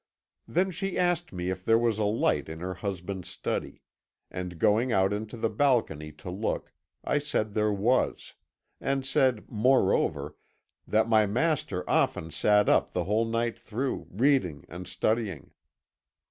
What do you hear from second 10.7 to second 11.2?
that